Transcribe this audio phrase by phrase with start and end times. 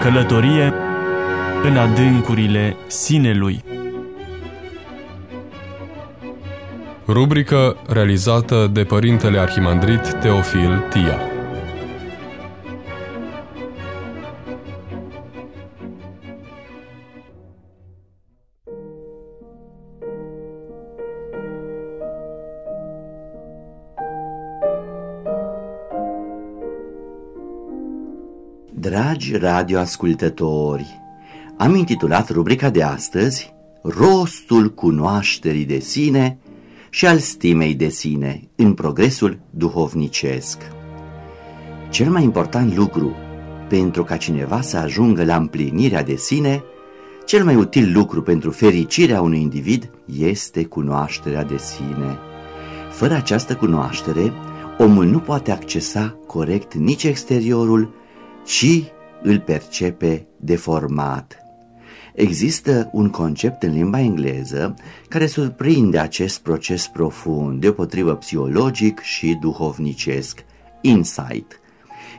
[0.00, 0.72] Călătorie
[1.64, 3.64] în adâncurile sinelui.
[7.06, 11.29] Rubrică realizată de Părintele Arhimandrit Teofil Tia.
[28.80, 31.00] Dragi radioascultători,
[31.56, 33.52] am intitulat rubrica de astăzi
[33.82, 36.38] Rostul cunoașterii de sine
[36.90, 40.58] și al stimei de sine în progresul duhovnicesc.
[41.90, 43.14] Cel mai important lucru
[43.68, 46.62] pentru ca cineva să ajungă la împlinirea de sine,
[47.26, 52.18] cel mai util lucru pentru fericirea unui individ este cunoașterea de sine.
[52.90, 54.32] Fără această cunoaștere,
[54.78, 57.98] omul nu poate accesa corect nici exteriorul,
[58.44, 58.82] ci
[59.22, 61.40] îl percepe deformat.
[62.14, 64.74] Există un concept în limba engleză
[65.08, 70.44] care surprinde acest proces profund, deopotrivă psihologic și duhovnicesc,
[70.80, 71.60] insight.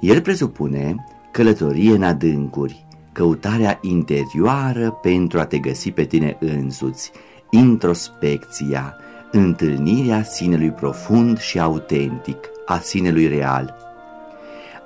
[0.00, 7.10] El presupune călătorie în adâncuri, căutarea interioară pentru a te găsi pe tine însuți,
[7.50, 8.96] introspecția,
[9.32, 13.87] întâlnirea sinelui profund și autentic, a sinelui real.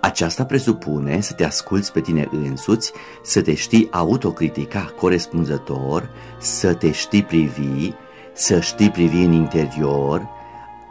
[0.05, 6.92] Aceasta presupune să te asculți pe tine însuți, să te știi autocritica corespunzător, să te
[6.92, 7.92] știi privi,
[8.33, 10.28] să știi privi în interior,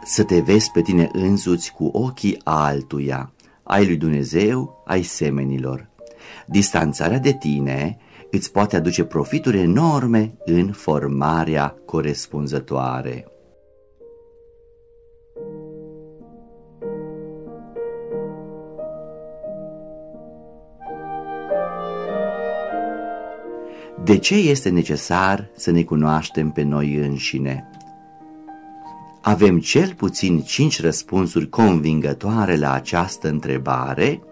[0.04, 5.88] să te vezi pe tine însuți cu ochii altuia, ai lui Dumnezeu, ai semenilor.
[6.46, 7.98] Distanțarea de tine
[8.30, 13.31] îți poate aduce profituri enorme în formarea corespunzătoare.
[24.04, 27.68] De ce este necesar să ne cunoaștem pe noi înșine?
[29.20, 34.22] Avem cel puțin cinci răspunsuri convingătoare la această întrebare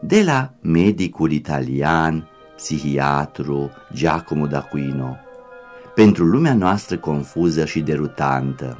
[0.00, 5.16] de la medicul italian, psihiatru Giacomo d'Aquino.
[5.94, 8.78] Pentru lumea noastră confuză și derutantă.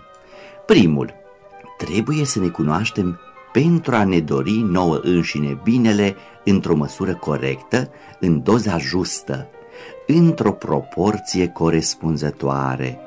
[0.67, 1.13] Primul,
[1.79, 3.19] trebuie să ne cunoaștem
[3.53, 9.49] pentru a ne dori nouă înșine binele într-o măsură corectă, în doza justă,
[10.07, 12.99] într-o proporție corespunzătoare,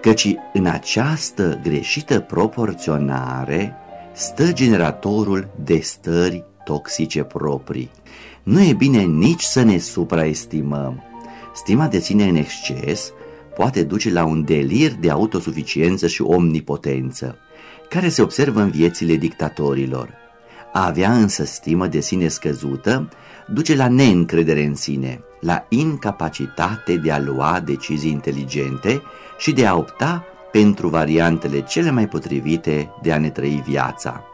[0.00, 3.74] căci în această greșită proporționare
[4.12, 7.90] stă generatorul de stări toxice proprii.
[8.42, 11.02] Nu e bine nici să ne supraestimăm.
[11.54, 13.12] Stima de sine în exces
[13.56, 17.36] poate duce la un delir de autosuficiență și omnipotență,
[17.88, 20.10] care se observă în viețile dictatorilor.
[20.72, 23.08] A avea însă stimă de sine scăzută
[23.52, 29.02] duce la neîncredere în sine, la incapacitate de a lua decizii inteligente
[29.38, 34.24] și de a opta pentru variantele cele mai potrivite de a ne trăi viața.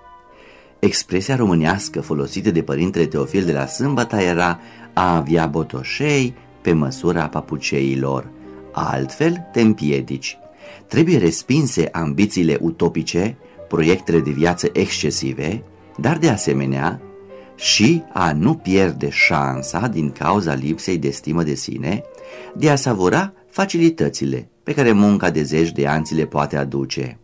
[0.79, 4.61] Expresia românească folosită de părintele Teofil de la Sâmbăta era
[4.93, 8.29] a avea botoșei pe măsura papuceilor,
[8.73, 10.39] altfel te împiedici.
[10.87, 13.37] Trebuie respinse ambițiile utopice,
[13.69, 15.63] proiectele de viață excesive,
[15.97, 17.01] dar de asemenea
[17.57, 22.03] și a nu pierde șansa din cauza lipsei de stimă de sine
[22.55, 27.19] de a savura facilitățile pe care munca de zeci de ani le poate aduce.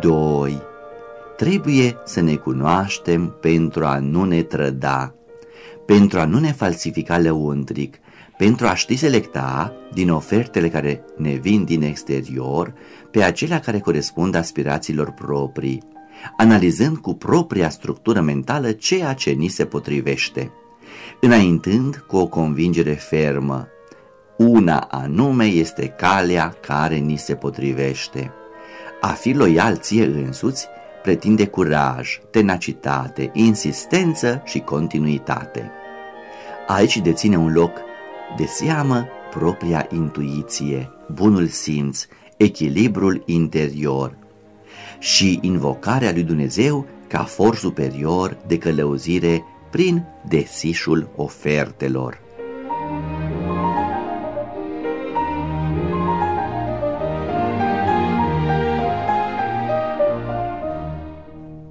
[0.00, 0.62] Doi.
[1.36, 5.14] Trebuie să ne cunoaștem pentru a nu ne trăda,
[5.86, 7.96] pentru a nu ne falsifica lăuntric,
[8.36, 12.74] pentru a ști selecta din ofertele care ne vin din exterior
[13.10, 15.82] pe acelea care corespund aspirațiilor proprii,
[16.36, 20.50] analizând cu propria structură mentală ceea ce ni se potrivește,
[21.20, 23.68] înaintând cu o convingere fermă.
[24.36, 28.32] Una anume este calea care ni se potrivește.
[29.00, 30.66] A fi loial ție însuți
[31.02, 35.70] pretinde curaj, tenacitate, insistență și continuitate.
[36.66, 37.80] Aici deține un loc
[38.36, 42.06] de seamă propria intuiție, bunul simț,
[42.36, 44.16] echilibrul interior
[44.98, 52.20] și invocarea lui Dumnezeu ca for superior de călăuzire prin desișul ofertelor.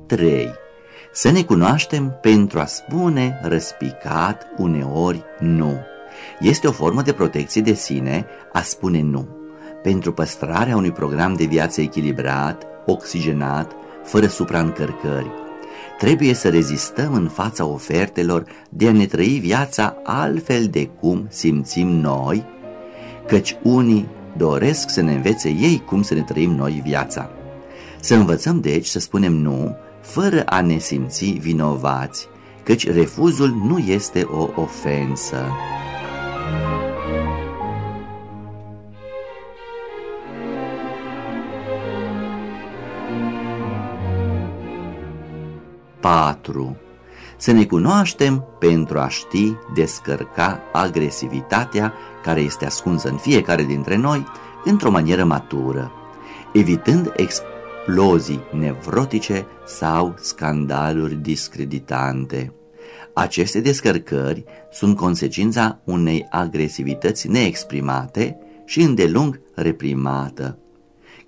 [0.05, 0.49] Trei.
[1.13, 5.79] Să ne cunoaștem pentru a spune răspicat uneori nu.
[6.39, 9.27] Este o formă de protecție de sine a spune nu,
[9.83, 13.71] pentru păstrarea unui program de viață echilibrat, oxigenat,
[14.03, 15.31] fără supraîncărcări.
[15.97, 21.87] Trebuie să rezistăm în fața ofertelor de a ne trăi viața altfel de cum simțim
[21.87, 22.45] noi,
[23.27, 24.07] căci unii
[24.37, 27.29] doresc să ne învețe ei cum să ne trăim noi viața.
[27.99, 32.27] Să învățăm deci să spunem nu, fără a ne simți vinovați,
[32.63, 35.51] căci refuzul nu este o ofensă.
[46.43, 46.77] Patru.
[47.37, 51.93] Să ne cunoaștem pentru a ști descărca agresivitatea
[52.23, 54.25] care este ascunsă în fiecare dintre noi
[54.63, 55.91] într-o manieră matură,
[56.53, 62.53] evitând explozii nevrotice sau scandaluri discreditante.
[63.13, 70.57] Aceste descărcări sunt consecința unei agresivități neexprimate și îndelung reprimată.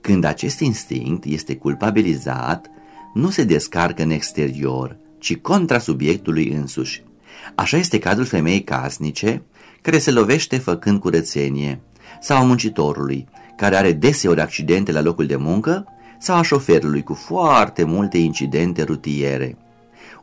[0.01, 2.69] Când acest instinct este culpabilizat,
[3.13, 7.03] nu se descarcă în exterior, ci contra subiectului însuși.
[7.55, 9.41] Așa este cazul femeii casnice,
[9.81, 11.79] care se lovește făcând curățenie,
[12.21, 13.27] sau a muncitorului,
[13.57, 15.85] care are deseori accidente la locul de muncă,
[16.19, 19.57] sau a șoferului cu foarte multe incidente rutiere.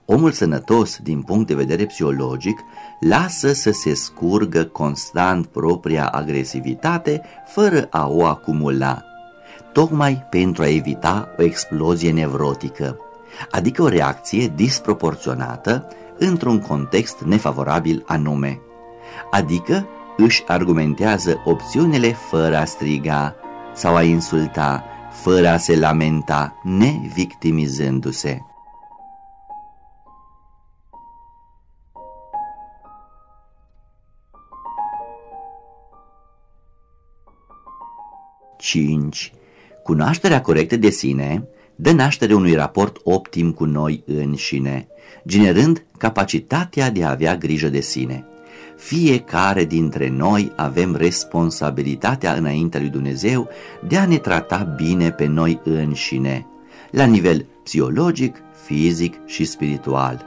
[0.04, 2.58] Omul sănătos, din punct de vedere psihologic,
[3.00, 9.02] lasă să se scurgă constant propria agresivitate fără a o acumula,
[9.72, 12.96] tocmai pentru a evita o explozie nevrotică,
[13.50, 15.88] adică o reacție disproporționată
[16.18, 18.60] într-un context nefavorabil anume,
[19.30, 19.86] adică
[20.16, 23.34] își argumentează opțiunile fără a striga
[23.74, 28.42] sau a insulta, fără a se lamenta, nevictimizându-se.
[38.56, 39.32] Cinci.
[39.82, 44.86] Cunoașterea corectă de sine dă naștere unui raport optim cu noi înșine,
[45.26, 48.26] generând capacitatea de a avea grijă de sine.
[48.76, 53.48] Fiecare dintre noi avem responsabilitatea înaintea lui Dumnezeu
[53.88, 56.46] de a ne trata bine pe noi înșine,
[56.90, 60.26] la nivel psihologic, fizic și spiritual.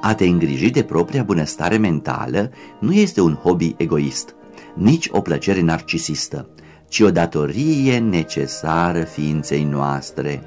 [0.00, 2.50] A te îngriji de propria bunăstare mentală
[2.80, 4.34] nu este un hobby egoist,
[4.74, 6.48] nici o plăcere narcisistă,
[6.88, 10.42] ci o datorie necesară ființei noastre,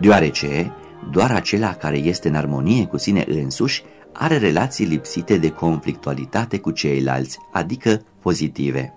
[0.00, 0.72] deoarece
[1.10, 6.70] doar acela care este în armonie cu sine însuși are relații lipsite de conflictualitate cu
[6.70, 8.94] ceilalți, adică pozitive.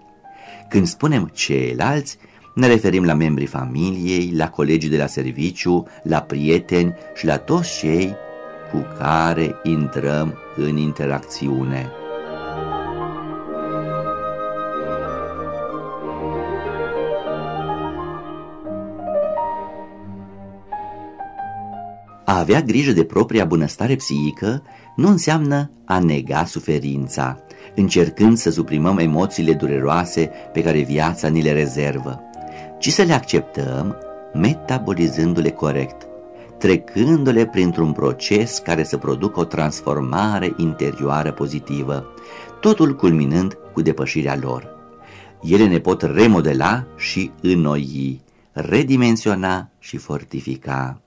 [0.69, 2.17] Când spunem ceilalți,
[2.55, 7.77] ne referim la membrii familiei, la colegii de la serviciu, la prieteni și la toți
[7.77, 8.15] cei
[8.71, 11.91] cu care intrăm în interacțiune.
[22.41, 24.63] Avea grijă de propria bunăstare psihică
[24.95, 27.37] nu înseamnă a nega suferința,
[27.75, 32.19] încercând să suprimăm emoțiile dureroase pe care viața ni le rezervă,
[32.79, 33.95] ci să le acceptăm
[34.33, 36.07] metabolizându-le corect,
[36.57, 42.05] trecându-le printr-un proces care să producă o transformare interioară pozitivă,
[42.59, 44.69] totul culminând cu depășirea lor.
[45.41, 48.21] Ele ne pot remodela și înnoi,
[48.51, 51.01] redimensiona și fortifica.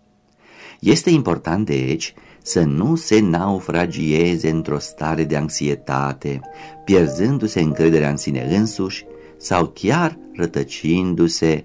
[0.81, 6.41] Este important, deci, să nu se naufragieze într-o stare de anxietate,
[6.85, 9.05] pierzându-se încrederea în sine însuși
[9.37, 11.65] sau chiar rătăcindu-se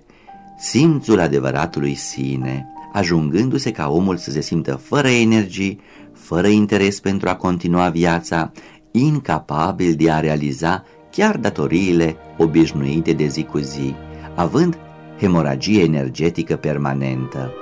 [0.59, 5.79] simțul adevăratului sine, ajungându-se ca omul să se simtă fără energii,
[6.13, 8.51] fără interes pentru a continua viața,
[8.91, 13.95] incapabil de a realiza chiar datoriile obișnuite de zi cu zi,
[14.35, 14.77] având
[15.19, 17.53] hemoragie energetică permanentă.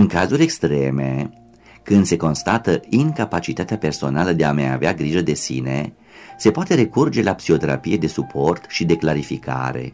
[0.00, 1.30] În cazuri extreme,
[1.82, 5.92] când se constată incapacitatea personală de a mai avea grijă de sine,
[6.38, 9.92] se poate recurge la psihoterapie de suport și de clarificare,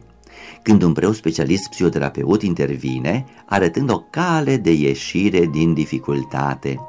[0.61, 6.79] când un preot specialist psihoterapeut intervine, arătând o cale de ieșire din dificultate.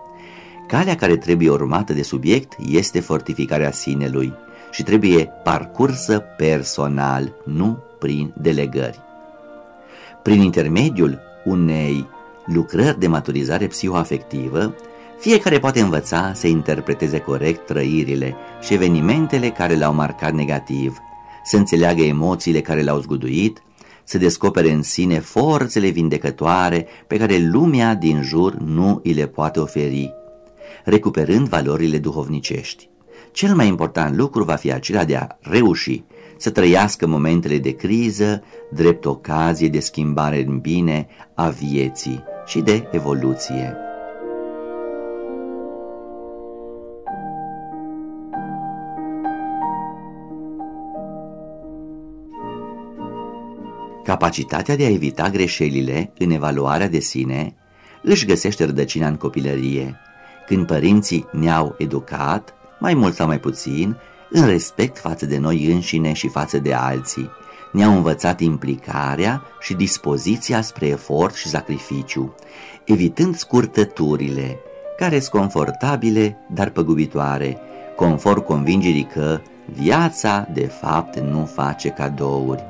[0.67, 4.33] Calea care trebuie urmată de subiect este fortificarea sinelui
[4.71, 8.99] și trebuie parcursă personal, nu prin delegări.
[10.23, 12.17] Prin intermediul unei
[12.53, 14.75] lucrări de maturizare psihoafectivă,
[15.19, 20.99] fiecare poate învăța să interpreteze corect trăirile și evenimentele care l-au marcat negativ,
[21.45, 23.63] să înțeleagă emoțiile care l-au zguduit,
[24.05, 29.61] să descopere în sine forțele vindecătoare pe care lumea din jur nu îi le poate
[29.61, 30.15] oferi,
[30.85, 32.89] recuperând valorile duhovnicești.
[33.33, 36.03] Cel mai important lucru va fi acela de a reuși
[36.37, 42.89] să trăiască momentele de criză drept ocazie de schimbare în bine a vieții și de
[42.91, 43.77] evoluție.
[54.05, 57.55] Capacitatea de a evita greșelile în evaluarea de sine
[58.03, 59.97] își găsește rădăcina în copilărie,
[60.47, 63.97] când părinții ne-au educat, mai mult sau mai puțin,
[64.31, 67.31] în respect față de noi înșine și față de alții.
[67.73, 72.35] Ne-au învățat implicarea și dispoziția spre efort și sacrificiu,
[72.85, 74.59] evitând scurtăturile,
[74.97, 77.59] care sunt confortabile, dar păgubitoare,
[77.97, 79.41] conform convingerii că
[79.73, 82.63] viața, de fapt, nu face cadouri.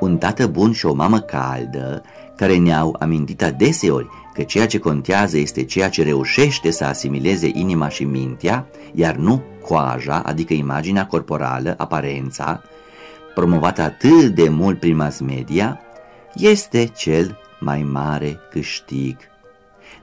[0.00, 2.02] Un tată bun și o mamă caldă,
[2.36, 7.88] care ne-au amintit adeseori că ceea ce contează este ceea ce reușește să asimileze inima
[7.88, 12.62] și mintea, iar nu coaja, adică imaginea corporală, aparența,
[13.34, 15.80] promovată atât de mult prin mass media,
[16.34, 19.16] este cel mai mare câștig.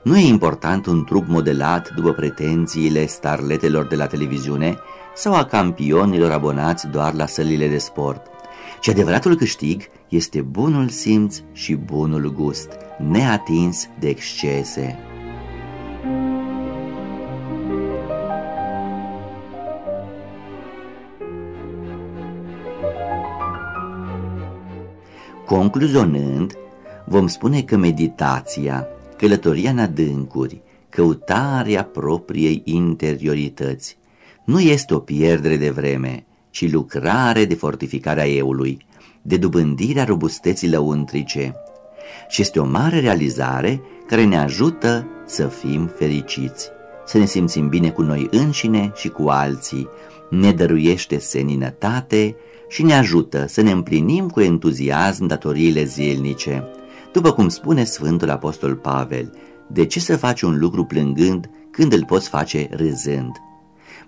[0.02, 4.78] Nu e important un trup modelat după pretențiile starletelor de la televiziune
[5.14, 8.26] sau a campionilor abonați doar la sălile de sport,
[8.80, 12.68] ci adevăratul câștig este bunul simț și bunul gust,
[12.98, 15.09] neatins de excese.
[25.56, 26.56] Concluzionând,
[27.04, 33.96] vom spune că meditația, călătoria în adâncuri, căutarea propriei interiorități,
[34.44, 38.86] nu este o pierdere de vreme, ci lucrare de fortificare a eului,
[39.22, 41.54] de dobândirea robusteții lăuntrice.
[42.28, 46.68] Și este o mare realizare care ne ajută să fim fericiți,
[47.06, 49.88] să ne simțim bine cu noi înșine și cu alții,
[50.28, 52.36] ne dăruiește seninătate
[52.70, 56.64] și ne ajută să ne împlinim cu entuziasm datoriile zilnice.
[57.12, 59.32] După cum spune Sfântul Apostol Pavel,
[59.66, 63.32] de ce să faci un lucru plângând când îl poți face râzând?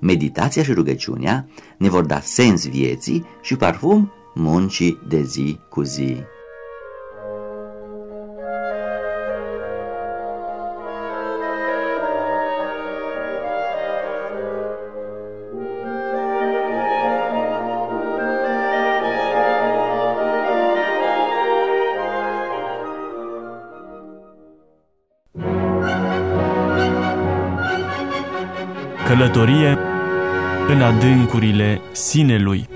[0.01, 6.17] Meditația și rugăciunea ne vor da sens vieții și parfum muncii de zi cu zi.
[29.13, 29.79] Călătorie
[30.69, 32.69] în adâncurile sinelui.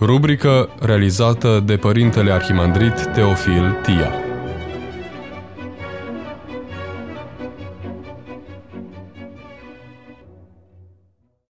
[0.00, 4.29] Rubrică realizată de Părintele Arhimandrit Teofil Tia